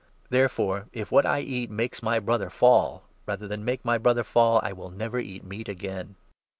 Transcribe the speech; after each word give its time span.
Therefore, 0.31 0.87
if 0.93 1.11
what 1.11 1.27
I 1.27 1.41
eat 1.41 1.69
makes 1.69 2.01
my 2.01 2.15
13 2.15 2.25
Brother 2.25 2.49
fall, 2.49 3.03
rather 3.27 3.47
than 3.47 3.63
make 3.63 3.85
my 3.85 3.99
Brother 3.99 4.23
fall, 4.23 4.59
I 4.63 4.73
will 4.73 4.89
never 4.89 5.19
eat 5.19 5.43
meat 5.43 5.69
again. 5.69 6.15